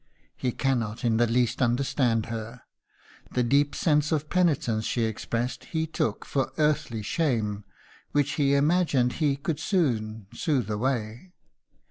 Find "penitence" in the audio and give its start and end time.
4.31-4.83